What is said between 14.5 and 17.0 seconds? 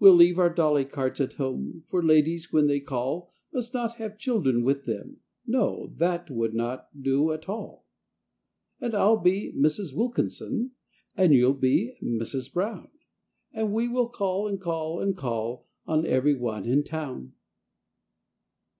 call and call On every one in